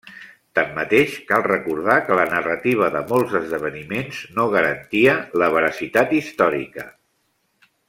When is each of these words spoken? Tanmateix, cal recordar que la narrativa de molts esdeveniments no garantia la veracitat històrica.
Tanmateix, 0.59 1.17
cal 1.31 1.43
recordar 1.47 1.97
que 2.07 2.17
la 2.19 2.25
narrativa 2.31 2.89
de 2.95 3.03
molts 3.11 3.37
esdeveniments 3.41 4.23
no 4.41 4.47
garantia 4.57 5.15
la 5.43 5.51
veracitat 5.59 6.19
històrica. 6.23 6.89